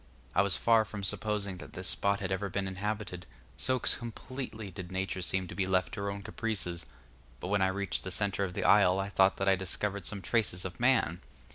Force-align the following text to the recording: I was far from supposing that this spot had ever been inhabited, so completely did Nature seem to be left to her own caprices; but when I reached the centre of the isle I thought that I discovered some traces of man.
I 0.33 0.41
was 0.41 0.57
far 0.57 0.83
from 0.83 1.03
supposing 1.03 1.57
that 1.57 1.73
this 1.73 1.89
spot 1.89 2.21
had 2.21 2.31
ever 2.31 2.49
been 2.49 2.67
inhabited, 2.67 3.27
so 3.55 3.77
completely 3.77 4.71
did 4.71 4.91
Nature 4.91 5.21
seem 5.21 5.47
to 5.47 5.53
be 5.53 5.67
left 5.67 5.93
to 5.93 6.01
her 6.01 6.09
own 6.09 6.23
caprices; 6.23 6.87
but 7.39 7.49
when 7.49 7.61
I 7.61 7.67
reached 7.67 8.03
the 8.03 8.09
centre 8.09 8.43
of 8.43 8.55
the 8.55 8.63
isle 8.63 8.99
I 8.99 9.09
thought 9.09 9.37
that 9.37 9.47
I 9.47 9.55
discovered 9.55 10.05
some 10.07 10.23
traces 10.23 10.65
of 10.65 10.79
man. 10.79 11.21